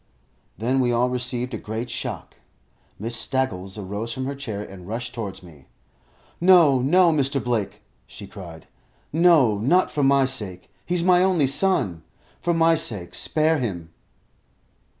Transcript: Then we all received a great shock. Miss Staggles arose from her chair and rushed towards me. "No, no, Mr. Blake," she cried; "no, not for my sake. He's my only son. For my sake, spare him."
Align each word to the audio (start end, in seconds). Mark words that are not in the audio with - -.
Then 0.57 0.79
we 0.79 0.91
all 0.91 1.11
received 1.11 1.53
a 1.53 1.59
great 1.59 1.87
shock. 1.91 2.33
Miss 2.97 3.15
Staggles 3.15 3.77
arose 3.77 4.11
from 4.11 4.25
her 4.25 4.33
chair 4.33 4.63
and 4.63 4.87
rushed 4.87 5.13
towards 5.13 5.43
me. 5.43 5.67
"No, 6.41 6.79
no, 6.79 7.11
Mr. 7.11 7.37
Blake," 7.39 7.83
she 8.07 8.25
cried; 8.25 8.65
"no, 9.13 9.59
not 9.59 9.91
for 9.91 10.01
my 10.01 10.25
sake. 10.25 10.71
He's 10.87 11.03
my 11.03 11.21
only 11.23 11.45
son. 11.45 12.01
For 12.41 12.51
my 12.51 12.73
sake, 12.73 13.13
spare 13.13 13.59
him." 13.59 13.91